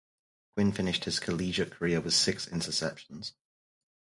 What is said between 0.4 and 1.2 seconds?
Quinn finished his